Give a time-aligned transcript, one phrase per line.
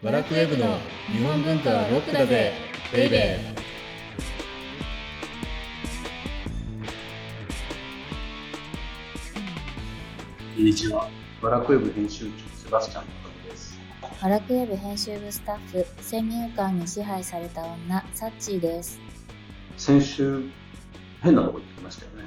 [0.00, 2.52] バラクウェブの日本文化はロックだぜ
[2.92, 3.58] ベイベー
[10.54, 11.08] こんにちは。
[11.42, 13.76] バラクウェブ編集長、セバスチャンのです。
[14.22, 19.00] バラクウェブ編集部スタッフ、先入観に支配された女、サッチーです。
[19.76, 20.44] 先週、
[21.22, 22.24] 変なとこ行ってきましたよね。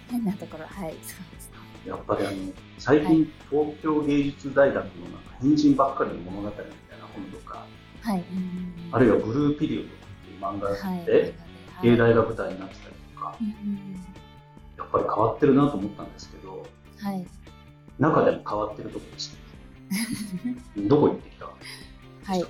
[0.10, 1.50] 変なところ、はい、そうです。
[1.86, 2.36] やっぱりあの、
[2.78, 7.66] 最近、東京芸術大学のなんか変人ばっかりの物語みたいな本とか、
[8.02, 11.12] はい、うんあるいはブルーピリオドっていう漫画はい、で、
[11.76, 14.04] はい、芸大が舞台になってたりとかう、んうん
[14.76, 16.66] やっぱり変わってるなと思ったんですけど、
[17.00, 17.26] はい、
[17.98, 19.36] 中でも変わってるとこでした。
[20.88, 21.46] どこ行ってきた？
[21.46, 21.48] ん
[22.24, 22.44] はい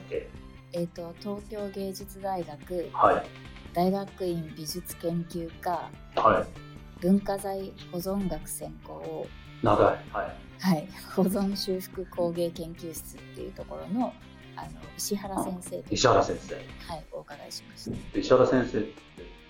[0.72, 3.26] えっ、と、東京芸術大学はい。
[3.74, 7.00] 大学院美術研究科はい。
[7.00, 9.26] 文化財保存学専攻
[9.62, 9.86] 長い。
[10.12, 10.36] はい。
[10.60, 14.12] はい、 保存修復工芸研究室っていうところの
[14.56, 16.54] あの石原先生と石原先生。
[16.54, 18.18] はい、お伺いしました。
[18.18, 18.94] 石原先生って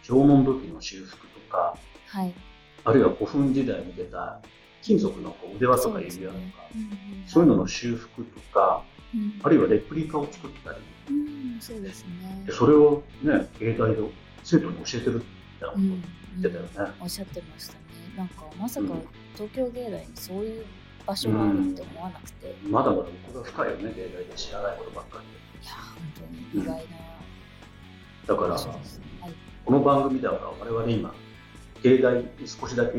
[0.03, 2.35] 縄文土器の修復とかはい、
[2.85, 4.41] あるいは古墳時代に出た
[4.83, 6.45] 金属の腕輪とか指輪とか
[7.27, 9.41] そう,、うんうんいうのの修復とかうん。
[9.43, 10.79] あるいはレプリカを作ったり。
[11.11, 12.45] うん、そうですね。
[12.47, 12.53] で。
[12.53, 14.03] それをね芸大で
[14.43, 15.21] 生徒に教えてるみ
[15.61, 15.99] たいなこと言
[16.41, 17.79] ってたよね、おっしゃってましたね。
[18.17, 19.03] なんかまさかうん。
[19.35, 20.65] 東京芸大にそういう
[21.07, 25.67] 場所があるって思わなくて、いまだまだ奥が深いよね芸大で知らないことばっかり。
[25.67, 26.03] や本
[26.53, 26.83] 当に意外な。
[26.83, 26.87] で
[28.27, 28.55] だから。
[28.55, 29.35] はい。
[29.65, 31.15] この番組では我々今
[31.83, 32.99] 芸大に少しだけ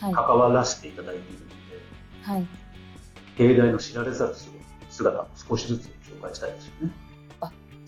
[0.00, 0.14] はい。
[0.14, 1.54] 関わらせていただいているので、
[2.22, 2.46] はい。
[3.36, 4.34] 芸大の知られざる
[4.90, 6.92] 姿を少しずつ紹介したいですよね。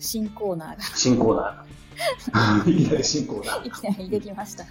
[0.01, 0.83] 新コーナーが。
[0.83, 1.65] 新コーナーが
[2.67, 4.65] いきなり新コーナーいきなりできました。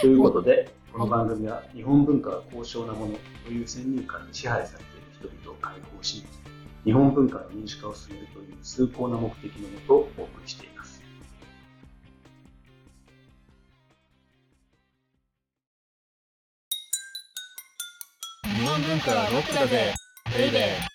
[0.00, 6.24] ということで、この番組は日本文化は高尚なものという先入観に支配されている人々を解放し、
[6.84, 11.02] 日本文化の民主化を進めるという崇高な目的のもとお送りしています。
[18.44, 19.94] 日本文化はロックだぜ
[20.36, 20.91] ベイベー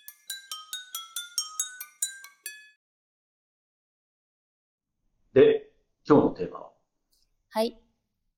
[6.10, 6.70] 今日のテーマは、
[7.50, 7.78] はい。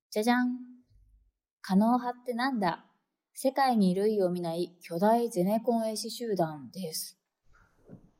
[0.09, 0.57] じゃじゃん。
[1.61, 2.83] 可能派ってなんだ？
[3.35, 7.19] 世界に類を見ない巨大ゼネコン絵師集団です。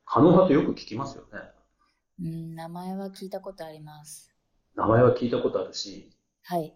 [0.04, 1.40] 可能派とよく聞きますよね。
[2.20, 4.32] うん、名前は聞いたことあります。
[4.76, 6.12] 名前は聞いたことあるし、
[6.44, 6.72] はい。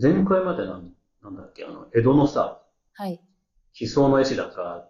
[0.00, 0.92] 前回までなん
[1.22, 2.60] なんだっけ、あの、江戸のさ、
[2.94, 3.20] はい。
[3.80, 4.88] 悲壮の絵師だか、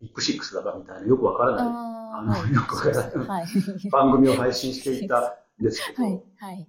[0.00, 3.46] ビッグシックスだかみたいなよくわからないああのよくわからないはい。
[3.90, 6.22] 番組を配信していたんですけど、はい。
[6.38, 6.68] はい。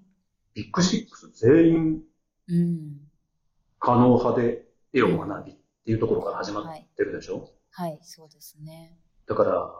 [0.54, 2.02] ビッグシックス全員
[2.50, 3.00] うん。
[3.80, 5.56] 可能派で絵を学びっ
[5.86, 8.98] ていうところから始まってるでしょ、はい、そうですね。
[9.28, 9.74] だから、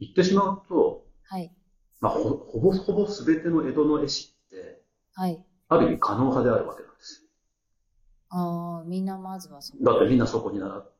[0.00, 1.52] 言ってしまうと、はい。
[2.00, 4.82] まあ、ほほぼほぼ全ての江戸の絵師って、
[5.14, 5.42] はい。
[5.68, 7.28] ある意味可能派であるわけなんですよ。
[8.30, 9.78] ああ、みんなまずはそこ。
[9.82, 10.92] だってみんなそこに習って、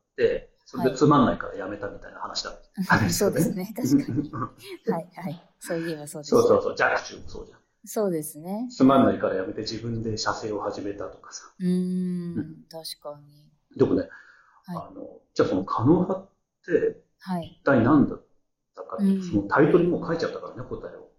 [0.65, 3.35] それでつまんないからやめたみたいな話だったんですそよね。
[3.35, 3.73] うですね。
[3.75, 4.31] 確かに。
[4.31, 5.11] はい。
[5.15, 5.49] はい。
[5.59, 6.29] そういえばそうです。
[6.31, 7.59] そうそうそう、若冲もそうじゃん。
[7.85, 8.67] そうですね。
[8.75, 11.53] つまんないからやめて自分で写生を始めたとかさ。
[11.59, 13.51] うーん、確かに。
[13.77, 14.09] でもね、
[14.65, 16.29] はあの、じゃあその可能派っ
[16.65, 17.59] てはい。
[17.61, 18.23] 一体何だっ
[18.75, 21.11] たかっていそのタイトルにもう書いちゃったからね、答えを。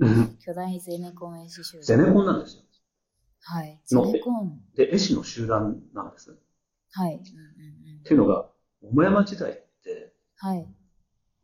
[0.00, 1.82] う ん巨大ゼネコン絵師集団。
[1.84, 2.62] ゼネコンなんですよ。
[3.44, 3.80] はい。
[3.84, 4.60] ゼネコン。
[4.74, 6.32] で、絵師の集団なんです。
[6.32, 6.34] っ
[6.94, 7.14] はい。
[7.14, 8.04] うんうんうん。
[8.04, 8.48] ていうのが、
[8.82, 10.66] 桃山時代って、はい。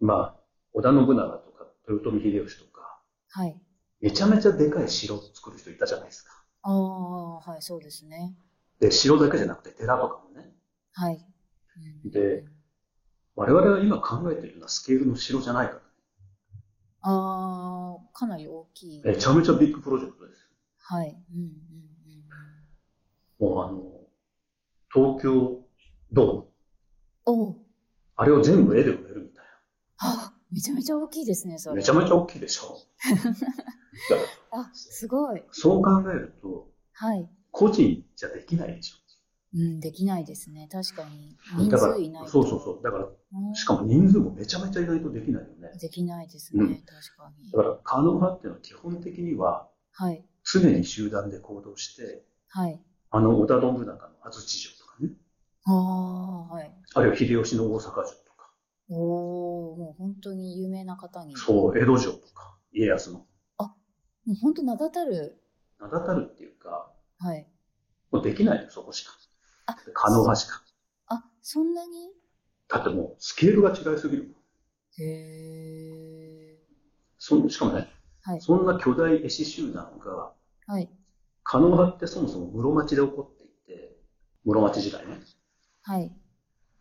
[0.01, 0.41] まあ、
[0.73, 3.61] 織田信長とか豊臣秀吉とか、はい。
[4.01, 6.31] めちゃめちゃでかい城を作る人いたじゃないですか。
[6.63, 8.37] ああ、はい、そうですね。
[8.81, 10.53] で、城だけじゃなくて寺とかもね。
[10.93, 11.15] はい。
[12.05, 12.45] うんで、
[13.37, 15.83] 我々が今考えているようなスケールの城じゃないからね。
[17.03, 19.03] ああ、かなり大きい。
[19.05, 20.49] めちゃめちゃビッグプロジェクトです。
[20.81, 21.17] はい。
[21.33, 21.89] うんうん
[23.39, 23.83] もうあの、
[24.93, 25.65] 東京
[26.13, 26.48] ドーム、うん。
[27.31, 27.57] おう
[28.17, 29.45] あれを全部絵で埋めるみたい
[29.99, 31.77] あ、めちゃめちゃ大きいですね、そな。
[31.77, 31.81] れ。
[31.81, 32.79] めちゃめちゃ大きいでしょ。
[34.51, 35.43] あ、すごい。
[35.51, 37.29] そう考えると、はい。
[37.51, 38.95] 個人じゃできないでし
[39.55, 40.69] うん、できないですね。
[40.71, 41.37] 確かに。
[41.57, 41.63] ょ。
[41.65, 42.31] 人数いないと。
[42.31, 42.83] そうそうそう。
[42.83, 45.71] だから、うんしかも人数もめちゃめちゃいないとできないよね。
[45.81, 47.59] できないですね、うん確かにだ。
[47.59, 50.25] から、可能派っていうのは基本的には、はい。
[50.45, 52.81] 常に集団で行動して、はい。
[53.11, 54.78] あの、織田信長の安土城
[55.71, 56.73] ああ、はい。
[56.95, 58.51] あるいは秀吉の大阪城とか、
[58.89, 61.37] おお、もう本当に有名な方に。
[61.37, 63.27] そう、江戸城とか、家康の、も
[64.29, 65.41] う本当名だたる。
[65.79, 67.47] 名だたるっていうか、はい。
[68.11, 69.13] もうできないよ、そこしか。
[69.67, 70.63] あ、可能派しか。
[71.07, 72.13] あ、そんなに？
[72.69, 74.35] だってもう、スケールが違いすぎる。
[74.99, 76.59] へえ。
[77.19, 77.89] そんしかもね、
[78.23, 78.41] はい。
[78.41, 80.33] そんな巨大絵師集団が、
[80.67, 80.91] はい。
[81.45, 83.97] 狩野派ってそもそも室町で起こっていて、
[84.45, 85.19] 室町時代ね。
[85.89, 86.13] はい。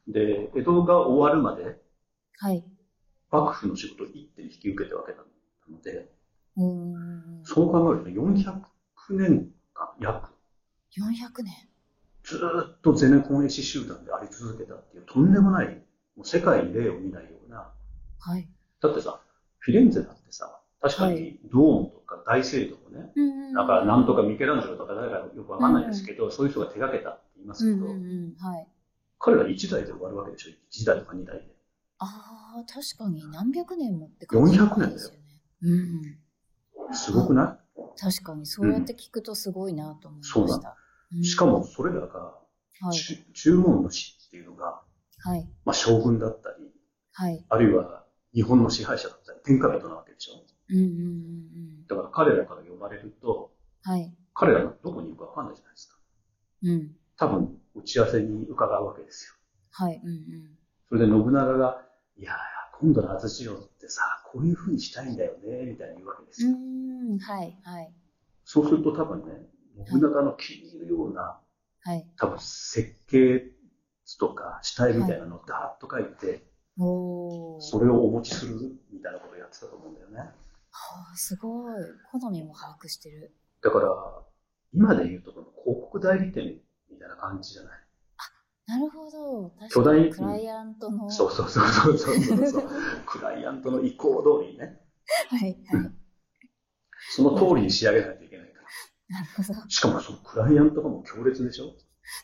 [0.09, 1.79] で、江戸が終わるまで、
[2.39, 2.61] はい。
[3.31, 5.19] 幕府の仕事を一手に引き受けたわけな
[5.69, 6.11] ので、
[6.57, 7.41] うーん。
[7.45, 8.61] そう考えると400
[9.11, 10.33] 年間、約、
[10.97, 11.53] 400年。
[12.25, 15.67] ずーっとゼネコン絵師集団であり続けたっていう、とんでもない、
[16.17, 17.71] もう世界に例を見ないような、
[18.19, 18.45] はい。
[18.81, 19.21] だってさ、
[19.59, 28.35] フィレンツェなんてさ、確かはにドームとか大聖堂もね、うんだからなんとかミケランジェロとか誰かよくわかんないですけど、そういう人が手掛けたって言いますけど、うんうんうん。
[28.37, 28.67] はい。
[29.19, 31.55] 彼ら1台で終わるわけでしょ ?1 台とか2台で。
[31.99, 35.19] ああ、確かに何百年もって感じ400年だよですよね。
[35.61, 36.95] うん。
[36.95, 37.59] すごくな
[37.99, 40.69] 確かにそうやって聞くとすごいなと思いまそうなした。
[40.69, 42.19] うんいしかも、それらが、
[42.81, 42.93] はい。
[42.93, 44.81] ち注文主っていうのが、
[45.19, 45.49] はい。
[45.63, 46.69] まあ、将軍だったり、
[47.13, 47.45] はい。
[47.47, 50.43] あるいは日本の支配者だったり、天下人なわけでしょ？
[50.69, 50.93] うんうんうんう
[51.83, 51.87] ん。
[51.87, 53.53] だから彼らから呼ばれると、
[53.83, 54.13] はい。
[54.33, 55.97] 彼らがどこにいるかわかんないじゃないですか。
[56.63, 56.95] うん。
[57.17, 59.33] 多分、打ち合わせに伺うわけですよ。
[59.71, 59.99] はい。
[60.03, 60.57] うんうん。
[60.89, 61.81] それで信長が、
[62.15, 62.35] いやー、
[62.79, 66.57] 今度の安土城ってさ、こういう風にしたいんだよね、みたいに言うわけですうよ。
[67.19, 67.57] はい。
[67.63, 67.93] はい。
[68.45, 69.47] そうすると多分ね、
[69.89, 71.39] 信長の気に入るような、
[71.81, 72.07] はい。
[72.17, 73.51] 多分設計
[74.05, 76.43] 図とか死体みたいなのをダーッと書いて、
[76.77, 77.61] おー。
[77.61, 78.55] それをお持ちする
[78.91, 80.19] みたいなことをやってたと思うんだよね。
[80.19, 80.31] は
[81.13, 81.73] あ、すごい。
[82.11, 83.33] 好みも把握してる。
[83.63, 83.89] だから、
[84.71, 86.61] 今で言うとこの広告代理店
[86.97, 87.71] みたいな感じじゃない？
[88.65, 89.53] なるほど。
[89.69, 91.09] 巨大確かにクライアントの。
[91.11, 92.69] そうそうそうそうそうそう。
[93.05, 94.81] クライアントの意向通りにね、
[95.29, 95.57] はい。
[95.67, 95.91] はい。
[97.15, 99.19] その通りに仕上げないといけないから。
[99.19, 99.69] なるほど。
[99.69, 101.75] しかもそのクライアントがもう強烈でしょ？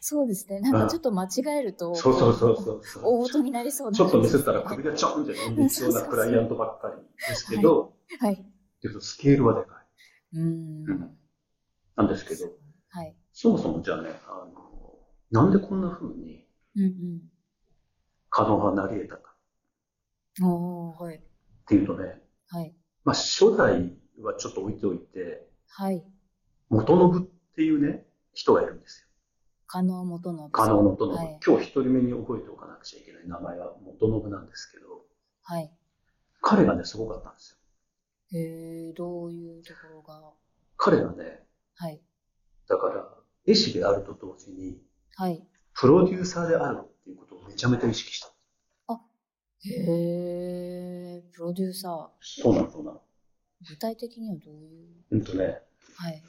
[0.01, 0.59] そうですね。
[0.59, 1.29] なんかちょっと間違
[1.59, 1.93] えると。
[1.95, 3.03] そうそうそうそうそう。
[3.03, 8.35] 大音になりそうなちょっと見せたら首がちょんって飛んでいきそうなクライアントばっかりですけど、はい。
[8.35, 8.41] だ
[8.81, 9.75] けどスケールはでか
[10.33, 10.37] い。
[10.37, 11.17] うーん。
[11.95, 12.51] なんですけど、
[12.89, 13.15] はい。
[13.33, 14.62] そもそもじゃあね、あの、
[15.33, 16.45] なんでこんな風に
[16.75, 17.21] うん
[18.29, 19.33] 可能がなり得たか
[20.41, 20.47] うん。
[20.47, 21.15] おー、はい。
[21.17, 21.21] っ
[21.67, 22.75] ていうとね、はい。
[23.03, 26.03] まあ初代はちょっと置いておいて、はい。
[26.69, 29.07] 元信っていうね、人がいるんですよ。
[29.65, 30.49] 加納元信。
[30.51, 31.15] 加納元信。
[31.15, 31.39] はい。
[31.45, 34.85] 今日一人目に覚えておかなくちゃいけない名前は元信なんですけど、
[35.43, 35.71] はい。
[36.41, 37.59] 彼がね、すごかったんです
[38.33, 38.39] よ。
[38.39, 40.31] へえ、どういうところが？
[40.77, 41.43] 彼がね、
[41.75, 42.01] はい。
[42.67, 43.09] だから、
[43.47, 44.77] 絵師であると同時に、
[45.15, 45.47] はい。
[45.73, 48.27] プロデューサーであるっていうことをめちゃめちゃ意識した。
[49.65, 52.07] へえ、プロデューサー。
[52.19, 53.01] そうなの、そうなの。
[53.65, 54.57] 具体的にはどうい
[55.09, 55.15] う？
[55.15, 55.61] うんとね、
[55.95, 56.21] はい。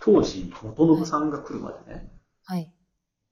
[0.00, 2.10] 当時、元信さんが来るまでね、
[2.44, 2.74] はい。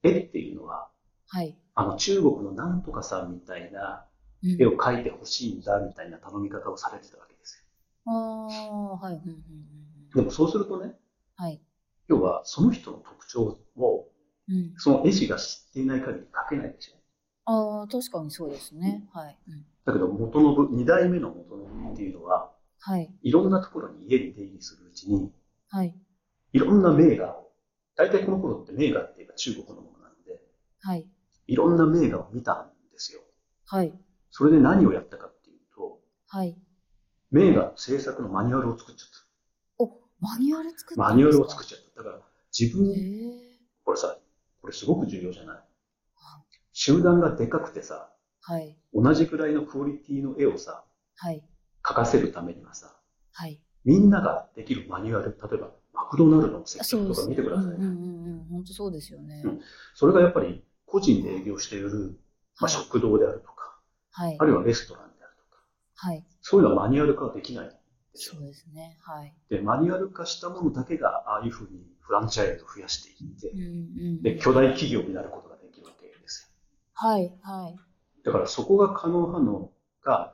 [0.03, 0.89] 絵っていうのは、
[1.27, 1.57] はい。
[1.75, 4.05] あの中国のなんとかさんみたいな
[4.41, 7.61] うん絵を描いてほしいんだみたいな頼み方をされてたわけです
[8.05, 9.15] ああ、はい。
[9.15, 10.09] うんうんうん。
[10.15, 10.93] でもそうするとね、
[11.35, 11.61] はい。
[12.07, 14.07] 要はその人の特徴を
[14.49, 14.73] うん。
[14.77, 17.01] その絵師が知っていない限り描けないでしょ。
[17.45, 19.07] ああ、確かにそうですね。
[19.13, 19.37] はい。
[19.47, 19.65] うん。
[19.85, 23.13] だけど元信、二代目の元信っていうのは、はい。
[23.21, 25.31] いろんなところに家に出入りするうちに、
[25.69, 25.95] はい。
[26.53, 27.51] いろんな名画を、
[27.95, 30.41] 大体この頃って名画って言えば中国のものなので、
[30.81, 31.07] はい。
[31.47, 33.21] いろんな名画を見たんですよ。
[33.67, 33.93] はい。
[34.31, 36.57] それで何をやったかっていうと、はい。
[37.31, 39.07] 名画の制作のマニュアルを作っちゃっ
[39.79, 39.87] お、
[40.19, 41.09] マニュアル作ったた。
[41.09, 42.03] マニュアルを作っっちゃった。
[42.03, 42.21] だから
[42.57, 42.93] 自分。
[43.83, 44.17] これさ、
[44.61, 45.57] これすごく重要じゃない？
[46.73, 48.09] 集団がでかくてさ、
[48.41, 48.77] はい。
[48.93, 50.83] 同じくらいのクオリティの絵をさ、
[51.17, 51.43] はい。
[51.83, 52.95] 描かせるためにはさ、
[53.33, 53.61] はい。
[53.83, 57.75] みんなができるマニュアル、例えばマクドナルドの接あそうです客とか見てくださいね。
[57.77, 58.45] うんうんうんうん。
[58.51, 59.41] 本当そうですよね。
[59.43, 59.61] うん
[59.95, 62.19] それがやっぱり個人で営業している、
[62.59, 63.79] まあ、はい食堂であるとか、
[64.11, 64.45] はいあ。
[64.45, 65.63] るいはレストランであるとか、
[65.95, 66.25] はい。
[66.41, 67.80] そういうのはマニュアル化はできない
[68.13, 68.41] そう。
[68.41, 68.97] ですね。
[69.01, 69.33] はい。
[69.49, 73.63] で、マニュアル化したものだけが、ああいうふうにフランチャイズを増やしていってうん、う
[74.19, 74.21] ん。
[74.21, 76.51] で、巨大企業になることができるわけです
[76.93, 77.33] はい。
[77.41, 77.73] はい。
[77.73, 77.79] よ。
[78.23, 79.71] だからそこが可能派の
[80.03, 80.33] が、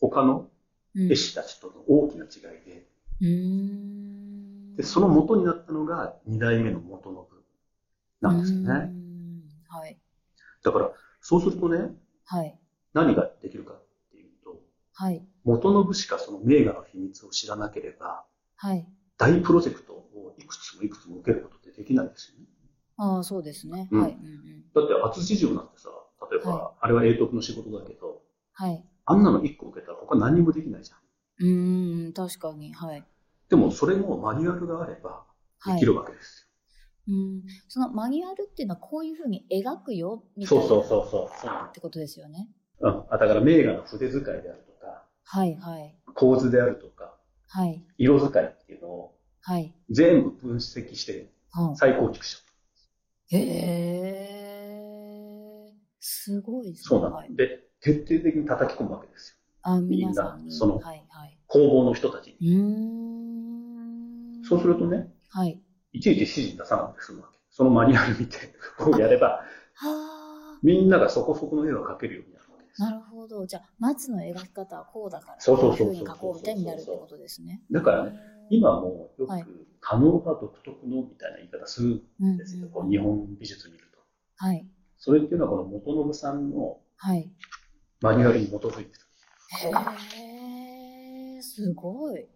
[0.00, 0.48] 他の
[0.94, 2.86] うん絵師たちとの大きな違いで、
[3.20, 4.76] うーん。
[4.76, 7.22] で、その元になったのが二代目の元信
[8.20, 8.72] なんですよね。
[8.72, 9.98] んはい。
[10.62, 10.90] だから、
[11.20, 11.94] そうするとね、
[12.26, 12.58] はい。
[12.92, 14.60] 何ができるかっていうと、
[14.94, 15.26] はい。
[15.44, 18.24] 元信しかその名画の秘密を知らなければ、
[18.56, 18.86] はい。
[19.18, 22.46] 大プロジェクトをいくつもいくつも受けることってできないですよね。
[22.96, 23.88] ああ、そうですね。
[23.90, 24.18] うんはい。
[24.74, 25.90] だって、厚地城なんてさ、
[26.30, 28.22] 例えば、はあれは永徳の仕事だけど、
[28.52, 28.84] はい。
[29.04, 30.98] あんなの1個受けたら他何にもできないじゃん。
[31.38, 32.72] うーん、確かに。
[32.72, 33.04] はい。
[33.48, 35.24] でも、それもマニュアルがあれば
[35.58, 35.74] はい。
[35.74, 36.48] できるわけです
[37.08, 37.42] うん。
[37.68, 40.48] そのマニュアルっていうのはこういうふうに描くよ、みよ。
[40.48, 40.64] たいな。
[40.68, 41.52] そうそうそうそう。
[41.68, 42.48] ってことですよね。
[42.80, 43.04] うん。
[43.10, 44.71] あだから、名画の筆使いであると
[45.32, 45.96] はいはい。
[46.14, 47.16] 構図であるとか、
[47.48, 47.82] はい。
[47.96, 49.74] 色使いっていうのをはい。
[49.88, 52.36] 全部分析しては再構築し
[53.30, 53.34] た。
[53.34, 53.38] へ
[55.70, 55.72] え。
[56.00, 56.82] すごいですね。
[56.84, 57.16] そうなの。
[57.16, 57.34] はい。
[57.34, 59.36] で、徹底的に叩き込むわけですよ。
[59.62, 60.38] あ、みんな。
[60.50, 61.38] そのはいはい。
[61.46, 62.54] 工房の人たちに。
[62.54, 62.62] うー
[64.40, 64.44] ん。
[64.44, 65.58] そうするとね、はい。
[65.94, 67.38] いちいち指示出さなくて済むわけ。
[67.50, 68.36] そのマニュアル見て、
[68.76, 69.44] こうやれば、は
[69.86, 70.58] あ。
[70.62, 72.82] みんながそこそこの絵を描けるようになるわけです。
[72.82, 73.11] なるほど。
[73.46, 77.62] じゃあ、松の描き方はこうだから、そうそうそうそうこういうふうに描こうみたいになるってことですね。
[77.70, 78.18] だからね、
[78.50, 82.68] 今もよはいく、可能が独特のみたいな言い方するうんんですよ。
[82.68, 83.98] こう日本美術見ると。
[84.36, 84.66] はい。
[84.98, 87.30] それっていうのはこの元信さんのはい。
[88.00, 88.88] マニュアルに基づいてる。
[89.54, 92.28] へえ、すごい。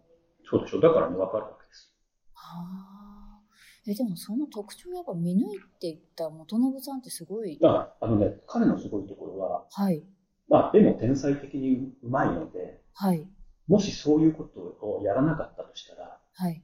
[0.49, 0.79] そうでしょ？
[0.79, 1.93] だからね、わかるわけです。
[2.33, 3.41] はあ。
[3.85, 7.57] え、でもその特徴やっぱ見抜いていった元信さんってすごい。
[7.63, 10.03] ああのね、彼のすごいところは、はい。
[10.49, 13.27] まあ、絵も天才的にうまいので、はい。
[13.67, 16.63] もしそういうことをやらなかったとしたら、はい。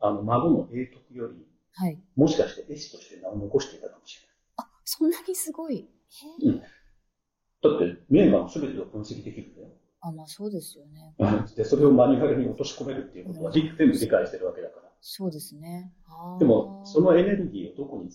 [0.00, 1.98] あの、孫の永徳より、はい。
[2.16, 4.18] もしかして絵師として名を残していたかもし
[4.56, 5.76] あ、そんなにすごい。
[5.76, 6.46] へえ。
[6.46, 6.60] れない。
[6.60, 9.68] だって、名画の全てを分析できるんだよ。
[10.00, 11.14] あ、まあそうですよね。
[11.56, 14.92] で、それをマニュアルに落とし込めるっていうことは、全部理解してるわけだから。
[15.00, 15.92] そうですね。
[16.38, 18.10] でも、そのエネルギーをどこに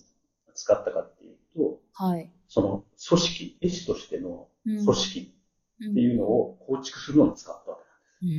[0.54, 2.30] 使ったかっていうと、はい。
[2.46, 4.48] その組織、絵師としてのうん
[4.84, 7.78] 組織っていうのを構築するのに使ったわ
[8.20, 8.32] けうー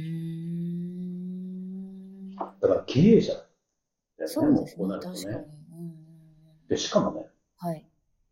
[2.34, 2.36] ん。
[2.36, 3.46] だから経営者だよ
[4.20, 4.86] ね、そうですね。
[4.86, 5.12] もうこうなると。
[5.12, 5.46] ね。
[6.68, 7.86] で、しかもね、はい。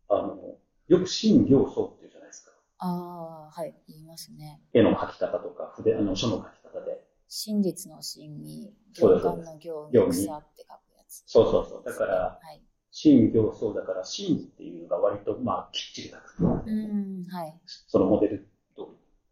[0.10, 2.52] あの、よく新行僧っていうじゃないですか。
[2.80, 3.76] ああ、はい。
[3.88, 4.62] 言いますね。
[4.74, 7.04] 絵の描き方とか、筆、あの、書の描き方で。
[7.28, 11.24] 真実の真に、行間の行に草って書くやつ。
[11.26, 11.84] そうそうそう。
[11.84, 12.62] だから、はい。
[13.00, 16.44] 新行僧だから、新っていうのが割と、まあ、きっちり書く。
[16.44, 17.56] うん、はい。
[17.86, 18.86] そのモデル通り。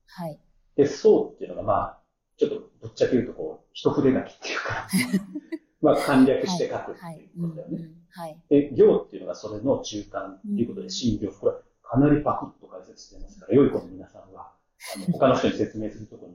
[0.05, 0.39] はい。
[0.75, 1.99] で、僧っていうのが、まあ、
[2.37, 4.87] ちょっとぶっちゃけ言うと、こう、一筆書きっていうか、
[5.81, 7.17] まあ、簡略して書くってはい。
[7.17, 7.77] いうことだよね。
[7.77, 8.39] うんうんはい。
[8.49, 14.53] で、行っていうのがそれの中間っていうことで、うん新行、これ、かなりパクッと解説してますから、良い子の皆さんは、
[14.95, 16.33] あの他の人に説明するとこに、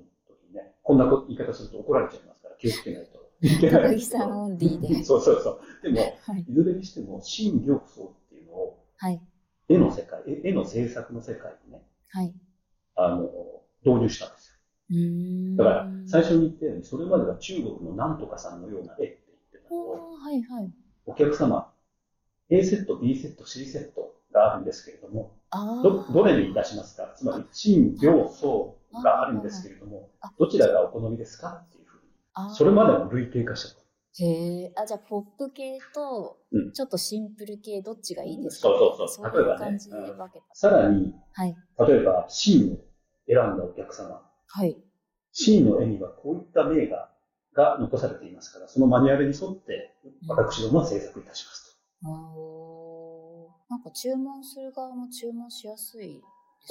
[0.53, 4.05] ね、こんな言い方すると怒られちゃいますから、気をつけないと高木。
[4.05, 5.03] さんオンリーで。
[5.05, 5.61] そうそうそう。
[5.83, 6.41] でも、はい。
[6.49, 9.21] いずれにしても、新行僧っていうのを、はい。
[9.69, 12.35] 絵の世界、絵絵の制作の世界にね、はい。
[12.97, 13.31] あの、
[13.85, 14.55] 導入したんですよ。
[14.91, 15.57] うーん。
[15.57, 20.73] だから、最初に言ったように、それまでは中国のなんとかさんのような絵って言ってたのを、おーはいはい。
[21.07, 21.73] お客様、
[22.51, 25.33] A セット、B セット、C セットがあるんですけれども。
[25.83, 27.13] ど、どれに出しますか？
[27.17, 31.65] つまり、新、行、層があるんですけれどもあ、どちらがお好みですか？
[31.67, 31.79] って
[32.49, 33.81] それまでも類型化したと。
[34.19, 34.73] へえ。
[34.77, 38.69] あ、じゃあ、ポップ系とうん、ちょっとシンプル系、どっちがいいですか？
[38.69, 40.45] そうそうそうそういう例えばね感じで分けた。
[40.55, 41.57] さらに、はい。
[41.87, 42.77] 例えば、真を
[43.29, 44.77] 選んだお客様、はい。
[45.33, 47.09] 真の絵にはこういった名画
[47.55, 49.95] が残されていますから、そのマニュアルに沿って、
[50.29, 56.21] 私どもは制作いたしますおーなんか注文する側も注文しやすいね。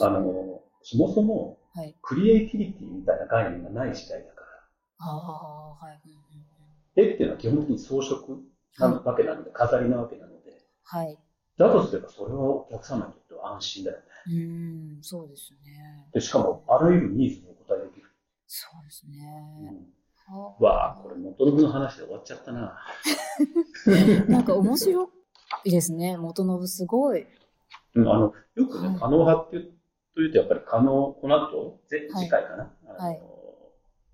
[0.02, 1.96] あの、そもそも、はい。
[2.02, 4.38] クリエイティビティみたいな概念がない時代だから、
[5.00, 6.01] ああ、はい。
[6.06, 6.50] うんうんうん
[6.96, 8.20] 絵っていうのは基本的に装飾
[8.79, 10.51] なわけなので、飾りなわけなので、
[10.84, 11.18] はい。
[11.58, 14.03] だとすればそれはお客様にとっては安心だよね。
[14.27, 16.08] うーん、そうですね。
[16.13, 18.08] で、しかも、あらゆるニーズにお答えできる。
[18.48, 19.72] そうですうね。
[19.72, 19.88] ん、
[20.27, 22.77] あわあ、これ元信の話で終わっちゃったな。
[24.27, 25.10] なんか面白
[25.63, 26.18] いですね。
[26.18, 27.25] 元信すごい。
[27.96, 29.74] うん、あの、よくねはい、可能派っていう
[30.15, 33.38] というと、やっぱり可能、この後、次回かな、あのはい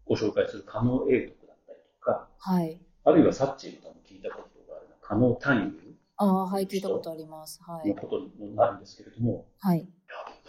[0.06, 2.80] ご紹介する可能英徳だったりとか、はい。
[3.04, 7.62] あるいはサッチーとも聞いたことがあるな可能単位ああ、はい、聞いたことあります。
[7.62, 7.90] はい。
[7.90, 9.80] のことになるんですけれども、はい。
[9.80, 9.88] やっ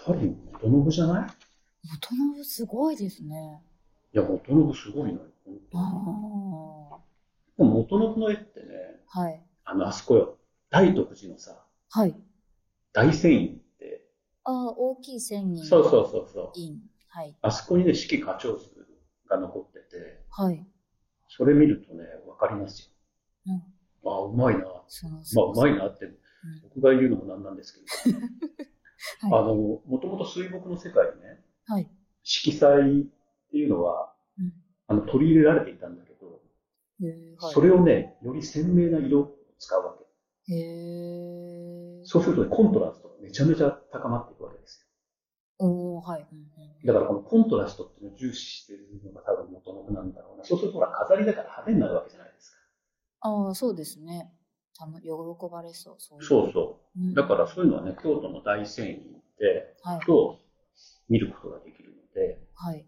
[0.07, 1.31] ぱり元信じゃない？
[1.91, 3.63] 元信すごいですね。
[4.15, 7.01] いや、元信すごいのよ、本当あ
[7.59, 7.69] に。
[7.69, 8.67] 元信の絵ってね、
[9.09, 9.43] はい。
[9.65, 10.39] あの、あそこよ、
[10.71, 12.15] 大徳寺のさ、はい。
[12.93, 14.07] 大仙院って、
[14.45, 15.65] ああ、大きい千人。
[15.67, 16.53] そうそうそうそう。
[16.55, 16.79] 院。
[17.09, 17.35] はい。
[17.43, 18.71] あそこにね、四季課長図
[19.29, 20.67] が残ってて、はい。
[21.29, 22.93] それ見るとね、わかります
[23.47, 23.53] よ。
[24.05, 24.11] うん。
[24.11, 24.65] ああ、うまいな。
[24.89, 26.17] その、まあ、うまいなって、うん
[26.63, 28.17] 僕が言うのもなんなんですけど、
[29.35, 29.43] はい。
[29.43, 31.91] あの、もともと水墨の世界でね、はい。
[32.23, 33.05] 色彩っ
[33.51, 34.53] ていうのは、うん
[34.87, 36.41] あの、取り入れられていたんだけど、
[37.01, 37.55] へえ、はい。
[37.55, 39.97] それをね、より鮮明な色を使うわ
[40.47, 40.55] け。
[40.55, 42.05] へえ。
[42.05, 44.87] そうするとね、コントラストがめちゃめちゃ高まっていくわけです
[45.59, 46.27] おー、はい。
[46.31, 46.47] うん。
[46.87, 50.45] だからこのコントラストっていうのを重視しているのが多分元信なんだろうな。
[50.45, 52.59] そうするとほら、飾りだから派手になるわけじゃないですか。
[53.21, 54.33] ああ、そうですね。
[55.03, 55.11] 喜
[55.51, 55.95] ばれそう。
[55.99, 57.01] そうそうそう。
[57.01, 60.01] うんだからそういうのはね、京都の大仙院で、はい。
[60.07, 60.39] と
[61.09, 62.87] 見ることができるので、はい。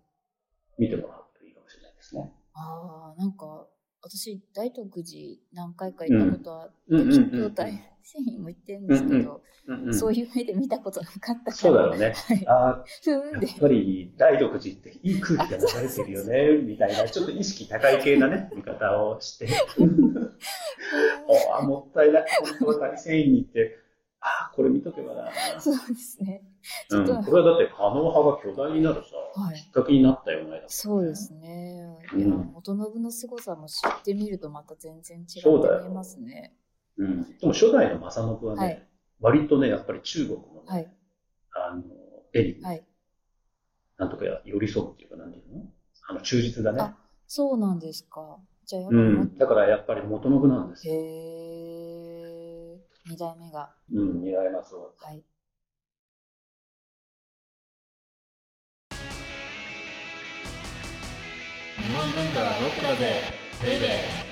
[0.79, 2.33] 見てもらうといいかもしれないですね。
[2.55, 3.67] ああ、なんか、
[4.09, 7.71] 私、大徳寺何回か行ったことはあって、うんうんうんうんきっと大
[8.03, 9.43] 繊維も行ってるんですけど、
[9.93, 11.53] そういう目で見たことなかったから。
[11.53, 12.15] そうだろうね。
[12.15, 12.47] はい。
[12.47, 13.23] あやっ。
[13.61, 19.47] ぱり大独寺っていい空気が流れてるよね、 みたいな、ちょっと意識高い系なね、 見方をして。
[21.53, 22.27] ああ、もったいない。
[22.61, 23.79] 本当は大繊維に行って、
[24.59, 25.31] これ見とけばな。
[25.63, 26.43] そうですね。
[26.91, 30.65] うん、これはだって、可能派が巨大になるさ、はい、きっかけになったよね。
[30.67, 31.97] そうですね。
[32.13, 36.57] うん、元信の凄さも知ってみると、また全然違って見えますね。
[36.97, 38.89] う,うん、でも初代の正信はね、はい、
[39.21, 40.93] 割とね、やっぱり中国の、ね、はい、
[41.53, 41.85] あの、
[42.35, 42.85] エリ、はい、
[43.97, 45.67] なんとか寄り添うっていうか、なんていうの？
[46.09, 46.95] あの、忠実だね。
[47.29, 48.41] そうなんですか。
[48.65, 50.95] じゃあ、うん、だからやっぱり元信なんですよ。
[50.95, 52.18] へー。
[53.09, 53.71] 二代目が。
[53.91, 54.75] うん、担います。
[54.75, 55.25] はい。
[61.77, 63.23] 日本文化はロックだぜ
[63.63, 64.29] ベイベー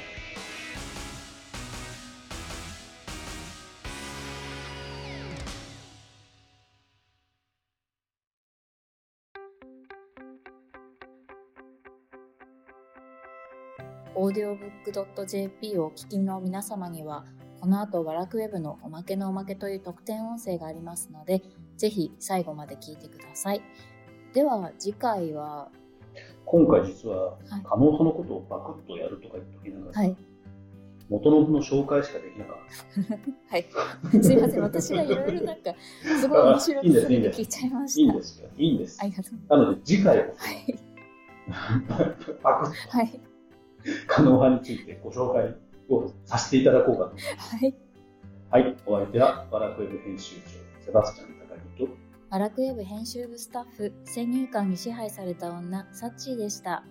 [14.18, 17.24] オーディオブック .jp をお聞きの皆様には
[17.60, 21.42] この後、ワラクウェブのおまけのおまけという特典音声がありますので、
[21.76, 23.62] ぜひ最後まで聞いてください。
[24.34, 25.68] では、次回は、
[26.44, 30.16] 今回実は、はい加納派のことをバクッとやるとか言っときながら、はい。
[31.08, 32.56] 元信の紹介しかできなかっ
[33.08, 33.16] た。
[33.50, 34.22] はい。
[34.22, 34.62] すいません。
[34.62, 35.74] 私がいろいろなんか、
[36.20, 38.00] すごい面白いいんですくいいんです聞いちゃいまいした。
[38.00, 38.48] いんですよ。
[38.56, 39.06] いいんですあ。
[39.06, 39.58] りがとう。
[39.58, 40.78] なので次回は、はい。
[42.42, 43.20] バクッとはい。
[44.08, 45.54] 加納派についてご紹介
[45.88, 47.56] をさせていただこうかと思います。
[47.56, 47.74] はい。
[48.50, 48.76] はい。
[48.86, 51.88] お相手は、バラクウェブ編集長、セバスチャン高木と、
[52.30, 56.84] ワラクウェブ編集部スタッフ、先入観に支配された女、サッチーでした。